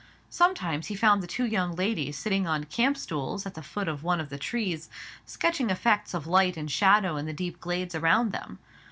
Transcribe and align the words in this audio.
Sometimes 0.31 0.87
he 0.87 0.95
found 0.95 1.21
the 1.21 1.27
two 1.27 1.45
young 1.45 1.75
ladies 1.75 2.17
sitting 2.17 2.47
on 2.47 2.63
camp 2.63 2.97
stools 2.97 3.45
at 3.45 3.53
the 3.53 3.61
foot 3.61 3.87
of 3.87 4.01
one 4.01 4.19
of 4.19 4.29
the 4.29 4.39
trees, 4.39 4.89
sketching 5.27 5.69
effects 5.69 6.15
of 6.15 6.25
light 6.25 6.57
and 6.57 6.71
shadow 6.71 7.17
in 7.17 7.27
the 7.27 7.33
deep 7.33 7.59
glades 7.59 7.93
around 7.93 8.31
them. 8.31 8.57